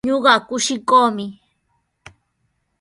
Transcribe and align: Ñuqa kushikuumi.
Ñuqa 0.07 0.33
kushikuumi. 0.47 1.25